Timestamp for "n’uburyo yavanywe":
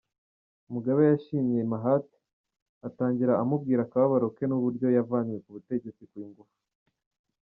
4.47-5.37